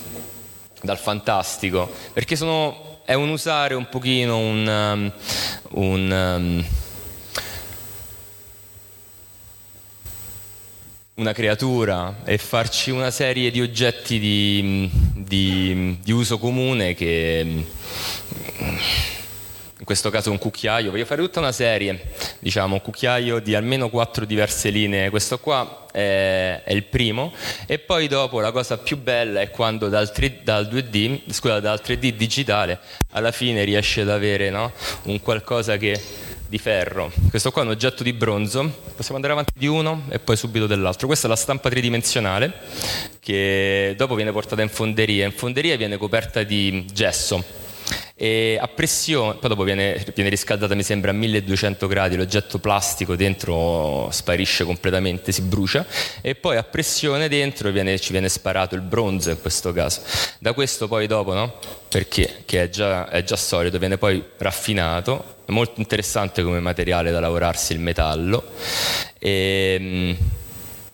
[0.82, 5.12] dal fantastico, perché sono è un usare un pochino un, um,
[5.72, 6.66] un um,
[11.16, 17.66] una creatura e farci una serie di oggetti di, di, di uso comune che
[19.84, 23.90] in questo caso un cucchiaio, voglio fare tutta una serie, diciamo, un cucchiaio di almeno
[23.90, 27.34] quattro diverse linee, questo qua è, è, il primo,
[27.66, 31.82] e poi dopo la cosa più bella è quando dal, 3, dal 2D, scusa, dal
[31.84, 32.80] 3D digitale
[33.12, 34.72] alla fine riesce ad avere no?
[35.04, 36.02] un qualcosa che
[36.48, 37.12] di ferro.
[37.30, 38.62] Questo qua è un oggetto di bronzo,
[38.96, 41.08] possiamo andare avanti di uno e poi subito dell'altro.
[41.08, 42.54] Questa è la stampa tridimensionale
[43.20, 45.26] che dopo viene portata in fonderia.
[45.26, 47.63] In fonderia viene coperta di gesso
[48.24, 53.18] e a pressione, poi dopo viene, viene, riscaldata mi sembra a 1200 gradi, l'oggetto plastico
[53.18, 55.86] dentro sparisce completamente, si brucia.
[56.22, 60.04] E poi a pressione dentro viene, ci viene sparato il bronzo in questo caso.
[60.40, 61.60] Da questo poi dopo, no?
[61.90, 62.46] Perché?
[62.46, 67.74] È già, è già solido, viene poi raffinato, è molto interessante come materiale da lavorarsi
[67.74, 68.42] il metallo.
[69.20, 70.16] E,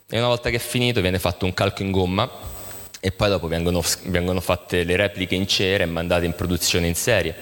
[0.10, 2.58] e una volta che è finito viene fatto un calco in gomma
[3.00, 6.96] e poi dopo vengono, vengono fatte le repliche in cera e mandate in produzione in
[6.96, 7.36] serie.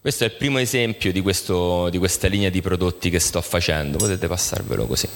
[0.00, 3.98] Questo è il primo esempio di, questo, di, questa linea di prodotti che sto facendo,
[3.98, 5.08] potete passarvelo così.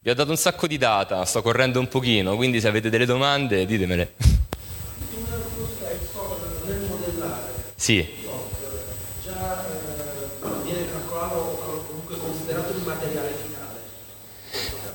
[0.00, 3.06] Vi ho dato un sacco di data, sto correndo un pochino, quindi se avete delle
[3.06, 4.12] domande ditemele.
[7.74, 8.06] Sì.
[9.24, 9.64] Già
[10.62, 13.80] viene calcolato o comunque considerato il materiale finale.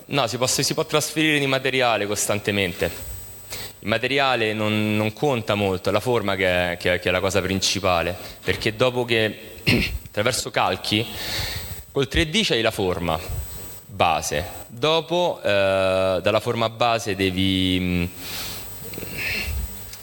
[0.06, 3.17] No, si, può, si può trasferire di materiale costantemente.
[3.80, 7.12] Il materiale non, non conta molto, è la forma che è, che, è, che è
[7.12, 9.62] la cosa principale, perché dopo che
[10.08, 11.06] attraverso calchi,
[11.92, 13.20] col 3D c'hai la forma
[13.86, 17.80] base, dopo eh, dalla forma base devi...
[17.80, 18.10] Mh,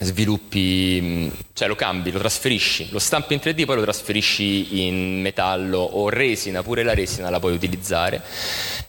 [0.04, 5.78] sviluppi, cioè lo cambi, lo trasferisci, lo stampi in 3D, poi lo trasferisci in metallo
[5.78, 8.22] o resina, pure la resina la puoi utilizzare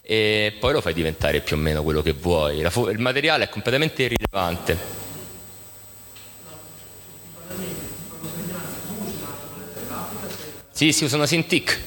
[0.02, 2.64] e poi lo fai diventare più o meno quello che vuoi.
[2.70, 5.04] Fo- il materiale è completamente irrilevante.
[10.70, 11.80] Sì, si usa una Cintiq,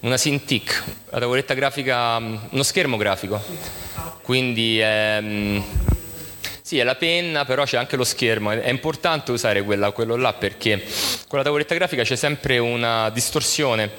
[0.00, 3.42] una Cintiq, la tavoletta grafica, uno schermo grafico,
[4.20, 5.64] quindi ehm,
[6.68, 8.50] sì, è la penna, però c'è anche lo schermo.
[8.50, 10.84] È importante usare quella, quello là perché
[11.26, 13.90] con la tavoletta grafica c'è sempre una distorsione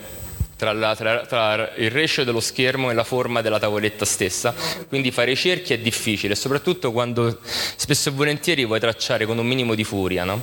[0.56, 4.54] tra, la, tra, tra, il ratio dello schermo e la forma della tavoletta stessa,
[4.88, 9.48] quindi fare i cerchi è difficile, soprattutto quando spesso e volentieri vuoi tracciare con un
[9.48, 10.40] minimo di furia, no?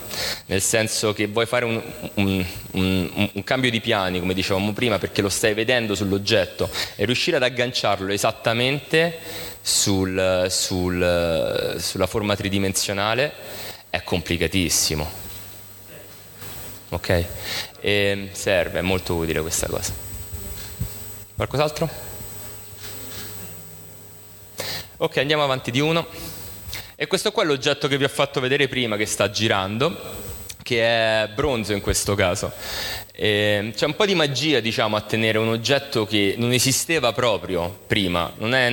[0.46, 1.80] nel senso che vuoi fare un,
[2.14, 7.04] un, un, un, cambio di piani, come dicevamo prima, perché lo stai vedendo sull'oggetto e
[7.04, 13.32] riuscire ad agganciarlo esattamente sul, sul, sulla forma tridimensionale
[13.90, 15.10] è complicatissimo.
[16.90, 17.24] Ok?
[17.80, 19.92] E serve, è molto utile questa cosa.
[21.34, 21.90] Qualcos'altro?
[24.98, 26.06] Ok, andiamo avanti di uno.
[26.94, 30.24] E questo qua è l'oggetto che vi ho fatto vedere prima che sta girando
[30.66, 32.52] che è bronzo in questo caso.
[33.18, 37.74] E c'è un po' di magia, diciamo, a tenere un oggetto che non esisteva proprio
[37.86, 38.68] prima, non è,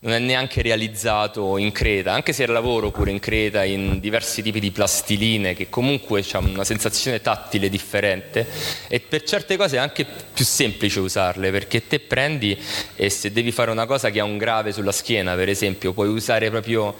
[0.00, 4.60] non è neanche realizzato in creta, anche se lavoro pure in creta in diversi tipi
[4.60, 8.46] di plastiline che comunque hanno una sensazione tattile differente
[8.88, 12.58] e per certe cose è anche più semplice usarle perché te prendi
[12.94, 16.08] e se devi fare una cosa che ha un grave sulla schiena, per esempio, puoi
[16.08, 16.94] usare proprio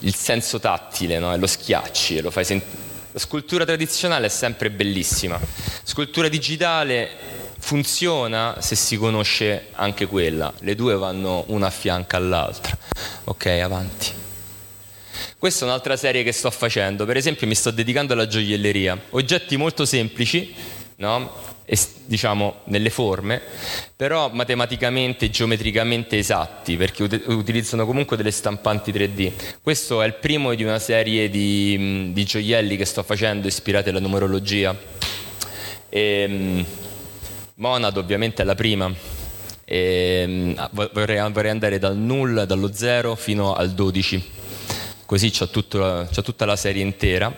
[0.00, 1.34] il senso tattile no?
[1.34, 2.87] lo schiacci e lo fai sentire
[3.18, 5.40] la scultura tradizionale è sempre bellissima.
[5.82, 7.10] Scultura digitale
[7.58, 10.52] funziona se si conosce anche quella.
[10.60, 12.78] Le due vanno una a fianco all'altra.
[13.24, 14.12] Ok, avanti.
[15.36, 17.04] Questa è un'altra serie che sto facendo.
[17.06, 18.96] Per esempio mi sto dedicando alla gioielleria.
[19.10, 20.54] Oggetti molto semplici,
[20.96, 21.56] no?
[22.06, 23.40] Diciamo nelle forme,
[23.94, 29.32] però matematicamente, geometricamente esatti, perché ut- utilizzano comunque delle stampanti 3D.
[29.60, 34.00] Questo è il primo di una serie di, di gioielli che sto facendo ispirati alla
[34.00, 34.74] numerologia.
[35.90, 36.64] E, um,
[37.56, 38.90] Monad ovviamente è la prima.
[39.64, 44.30] E, um, vorrei, vorrei, andare dal null, dallo 0 fino al 12,
[45.04, 47.36] così c'è, tutta la serie intera.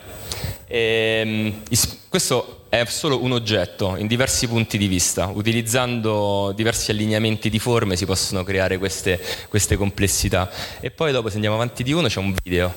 [0.68, 5.26] E, is- questo è solo un oggetto in diversi punti di vista.
[5.26, 10.48] Utilizzando diversi allineamenti di forme si possono creare queste, queste complessità.
[10.78, 12.72] E poi dopo se andiamo avanti di uno c'è un video.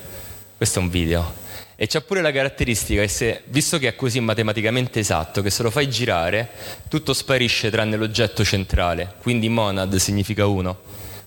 [0.58, 1.34] Questo è un video.
[1.76, 5.62] E c'è pure la caratteristica che se, visto che è così matematicamente esatto, che se
[5.62, 6.50] lo fai girare,
[6.88, 9.14] tutto sparisce tranne l'oggetto centrale.
[9.22, 10.76] Quindi monad significa uno.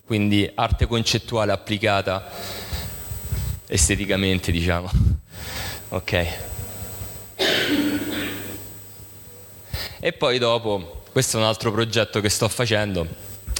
[0.05, 2.29] Quindi arte concettuale applicata
[3.69, 4.91] esteticamente, diciamo.
[5.91, 6.27] Ok.
[9.99, 13.07] E poi dopo, questo è un altro progetto che sto facendo.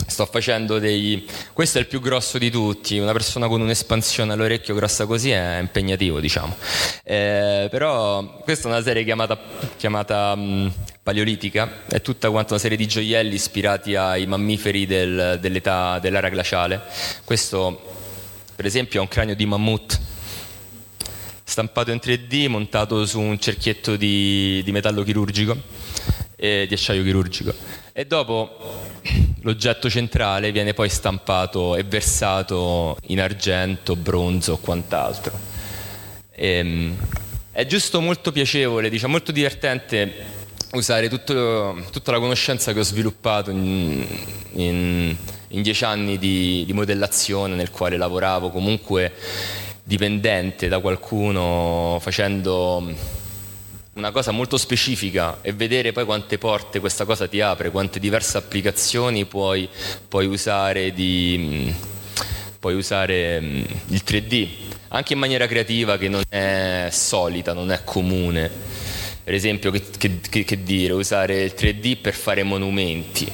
[0.07, 1.27] Sto facendo dei.
[1.55, 2.99] Questo è il più grosso di tutti.
[2.99, 6.55] Una persona con un'espansione all'orecchio grossa così è impegnativo, diciamo.
[7.03, 9.39] Eh, però questa è una serie chiamata,
[9.79, 10.71] chiamata um,
[11.03, 11.87] paleolitica.
[11.89, 16.83] È tutta quanta una serie di gioielli ispirati ai mammiferi del, dell'età dell'era glaciale.
[17.25, 17.95] Questo,
[18.55, 20.01] per esempio, è un cranio di mammut
[21.43, 25.76] stampato in 3D, montato su un cerchietto di, di metallo chirurgico
[26.37, 27.53] eh, di acciaio chirurgico.
[27.93, 28.85] E dopo
[29.41, 35.39] l'oggetto centrale viene poi stampato e versato in argento, bronzo o quant'altro.
[36.31, 36.97] E, ehm,
[37.53, 40.13] è giusto molto piacevole, diciamo, molto divertente
[40.73, 44.05] usare tutto, tutta la conoscenza che ho sviluppato in,
[44.53, 45.17] in,
[45.49, 49.13] in dieci anni di, di modellazione nel quale lavoravo comunque
[49.83, 52.93] dipendente da qualcuno facendo
[53.97, 58.37] una cosa molto specifica e vedere poi quante porte questa cosa ti apre, quante diverse
[58.37, 59.69] applicazioni puoi,
[60.07, 61.75] puoi usare, di,
[62.59, 64.49] puoi usare mm, il 3D,
[64.89, 68.51] anche in maniera creativa che non è solita, non è comune.
[69.25, 73.27] Per esempio, che, che, che dire, usare il 3D per fare monumenti.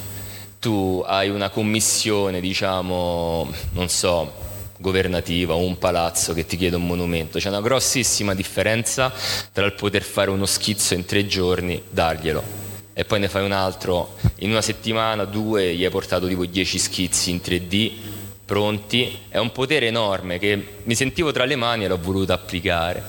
[0.59, 4.33] Tu hai una commissione, diciamo, non so,
[4.83, 7.39] governativa o un palazzo che ti chiede un monumento.
[7.39, 9.11] C'è una grossissima differenza
[9.53, 12.43] tra il poter fare uno schizzo in tre giorni, darglielo,
[12.93, 16.77] e poi ne fai un altro in una settimana, due, gli hai portato tipo dieci
[16.77, 17.91] schizzi in 3D
[18.45, 19.19] pronti.
[19.29, 23.01] È un potere enorme che mi sentivo tra le mani e l'ho voluto applicare.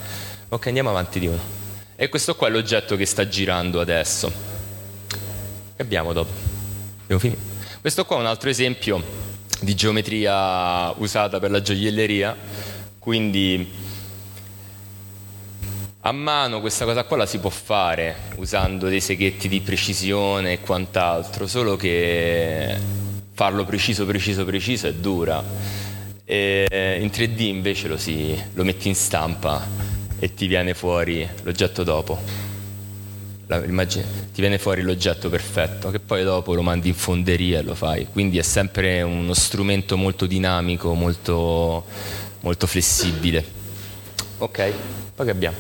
[0.48, 1.42] Ok, andiamo avanti di uno.
[1.96, 4.32] E questo qua è l'oggetto che sta girando adesso.
[5.76, 6.32] Che abbiamo dopo?
[7.02, 7.40] Abbiamo finito.
[7.80, 9.23] Questo qua è un altro esempio
[9.64, 12.36] di geometria usata per la gioielleria,
[12.98, 13.68] quindi
[16.00, 20.60] a mano questa cosa qua la si può fare usando dei seghetti di precisione e
[20.60, 22.76] quant'altro, solo che
[23.32, 25.42] farlo preciso, preciso, preciso è dura.
[26.26, 29.66] E in 3D invece lo, si, lo metti in stampa
[30.18, 32.18] e ti viene fuori l'oggetto dopo
[34.34, 38.08] ti viene fuori l'oggetto perfetto, che poi dopo lo mandi in fonderia e lo fai.
[38.10, 41.84] Quindi è sempre uno strumento molto dinamico, molto,
[42.40, 43.44] molto flessibile.
[44.38, 44.72] Ok,
[45.14, 45.56] poi che abbiamo?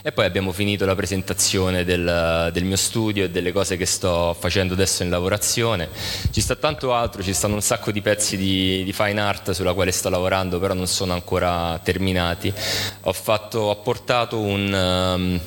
[0.00, 4.34] E poi abbiamo finito la presentazione del, del, mio studio e delle cose che sto
[4.38, 5.90] facendo adesso in lavorazione.
[6.30, 9.74] Ci sta tanto altro, ci stanno un sacco di pezzi di, di fine art sulla
[9.74, 12.50] quale sto lavorando, però non sono ancora terminati.
[13.02, 14.72] Ho, fatto, ho portato un...
[14.72, 15.40] Um,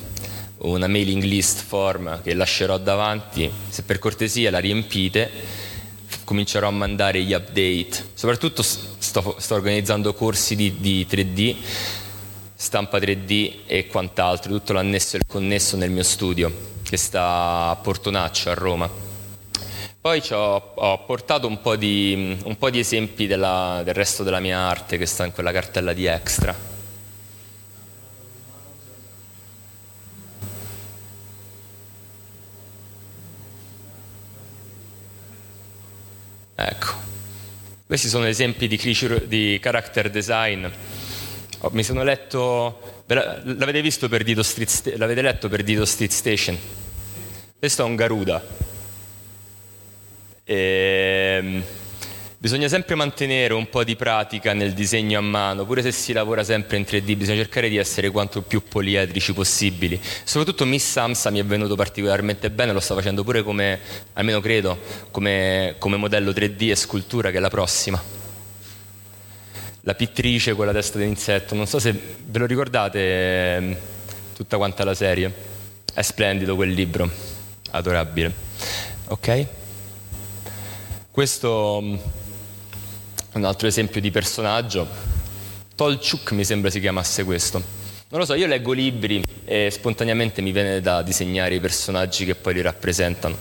[0.58, 5.30] una mailing list form che lascerò davanti, se per cortesia la riempite
[6.24, 11.56] comincerò a mandare gli update, soprattutto sto, sto organizzando corsi di, di 3D,
[12.54, 17.76] stampa 3D e quant'altro, tutto l'annesso e il connesso nel mio studio che sta a
[17.76, 18.90] Portonaccio a Roma.
[20.00, 24.38] Poi ho, ho, portato un po' di, un po di esempi della, del resto della
[24.38, 26.75] mia arte che sta in quella cartella di extra.
[36.58, 36.94] Ecco,
[37.86, 40.66] questi sono esempi di, creature, di character design.
[41.58, 46.58] Oh, mi sono letto, l'avete visto per Dido Street, l'avete letto per Dido Street Station?
[47.58, 48.42] Questo è un Garuda.
[50.44, 51.62] Ehm,
[52.38, 56.44] Bisogna sempre mantenere un po' di pratica nel disegno a mano, pure se si lavora
[56.44, 59.98] sempre in 3D, bisogna cercare di essere quanto più poliedrici possibili.
[60.22, 63.80] Soprattutto Miss Samsa mi è venuto particolarmente bene, lo sta facendo pure come,
[64.12, 64.78] almeno credo,
[65.10, 68.00] come, come modello 3D e scultura che è la prossima.
[69.80, 73.76] La pittrice, quella testa d'insetto, non so se ve lo ricordate ehm,
[74.34, 75.32] tutta quanta la serie.
[75.90, 77.10] È splendido quel libro,
[77.70, 78.30] adorabile.
[79.06, 79.46] Ok?
[81.10, 82.24] Questo
[83.36, 84.86] un altro esempio di personaggio,
[85.74, 87.62] Tolchuk mi sembra si chiamasse questo.
[88.08, 92.34] Non lo so, io leggo libri e spontaneamente mi viene da disegnare i personaggi che
[92.34, 93.36] poi li rappresentano.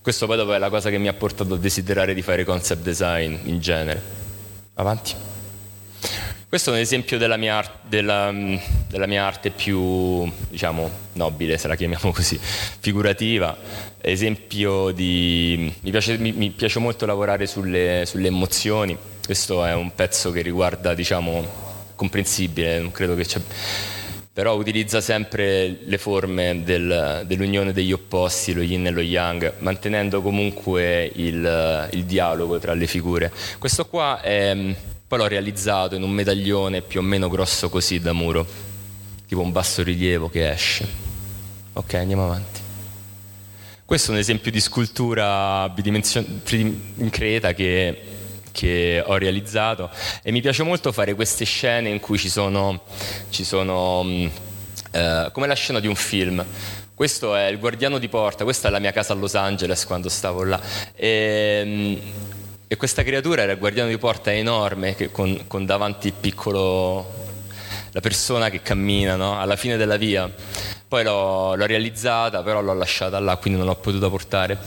[0.00, 2.82] Questo poi dopo è la cosa che mi ha portato a desiderare di fare concept
[2.82, 4.02] design in genere.
[4.74, 5.14] Avanti.
[6.48, 8.32] Questo è un esempio della mia, art- della,
[8.88, 13.54] della mia, arte più, diciamo, nobile, se la chiamiamo così, figurativa.
[14.00, 15.72] Esempio di...
[15.80, 18.96] Mi piace, mi, mi piace molto lavorare sulle, sulle emozioni
[19.28, 21.46] questo è un pezzo che riguarda, diciamo,
[21.94, 23.38] comprensibile, non credo che c'è
[24.32, 30.22] però utilizza sempre le forme del, dell'unione degli opposti, lo yin e lo yang, mantenendo
[30.22, 33.30] comunque il, il dialogo tra le figure.
[33.58, 34.56] Questo qua è,
[35.06, 38.46] poi l'ho realizzato in un medaglione più o meno grosso così da muro,
[39.26, 40.88] tipo un basso rilievo che esce.
[41.74, 42.60] Ok, andiamo avanti.
[43.84, 48.16] Questo è un esempio di scultura in creta che
[48.58, 49.88] che ho realizzato
[50.20, 52.80] e mi piace molto fare queste scene in cui ci sono,
[53.30, 54.26] ci sono mm,
[54.90, 56.44] eh, come la scena di un film.
[56.92, 60.08] Questo è il guardiano di porta, questa è la mia casa a Los Angeles quando
[60.08, 60.60] stavo là.
[60.96, 61.94] E, mm,
[62.66, 67.26] e questa creatura era il guardiano di porta enorme con, con davanti il piccolo
[67.92, 69.38] la persona che cammina no?
[69.38, 70.28] alla fine della via.
[70.88, 74.58] Poi l'ho, l'ho, realizzata, però l'ho lasciata là, quindi non l'ho potuta portare.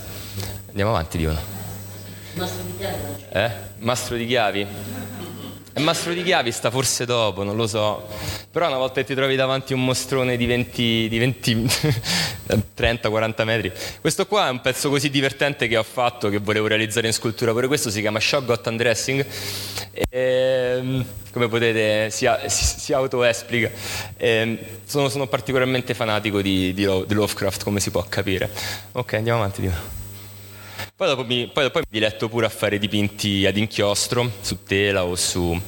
[0.70, 1.61] Andiamo avanti, dicono.
[2.34, 3.26] Mastro di chiavi?
[3.30, 3.52] Eh?
[3.80, 4.68] Mastro di chiavi?
[5.74, 8.08] E Mastro di chiavi sta forse dopo, non lo so.
[8.52, 11.68] Però una volta che ti trovi davanti un mostrone di 20, di 20
[12.78, 13.72] 30-40 metri.
[14.02, 17.52] Questo qua è un pezzo così divertente che ho fatto, che volevo realizzare in scultura.
[17.52, 19.26] Pure questo si chiama Shotgun Undressing.
[19.92, 23.70] E, ehm, come potete, si, si, si autoesplica.
[24.18, 28.50] Ehm, sono, sono, particolarmente fanatico di, di, di Lovecraft, come si può capire.
[28.92, 29.62] Ok, andiamo avanti.
[29.62, 30.01] Dico.
[31.02, 35.04] Poi dopo mi, poi, poi mi diletto pure a fare dipinti ad inchiostro, su tela
[35.04, 35.60] o su...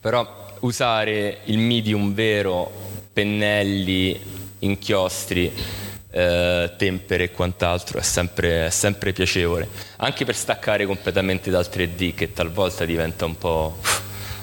[0.00, 2.70] Però usare il medium vero,
[3.12, 4.20] pennelli,
[4.60, 5.52] inchiostri,
[6.12, 12.14] eh, tempere e quant'altro, è sempre, è sempre piacevole, anche per staccare completamente dal 3D
[12.14, 13.78] che talvolta diventa un po'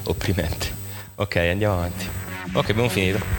[0.03, 0.67] opprimente.
[1.15, 2.05] Ok, andiamo avanti.
[2.55, 3.38] Ok, abbiamo finito.